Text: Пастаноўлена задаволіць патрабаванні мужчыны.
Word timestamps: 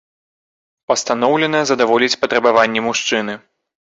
Пастаноўлена 0.91 1.59
задаволіць 1.71 2.19
патрабаванні 2.23 2.83
мужчыны. 2.87 3.33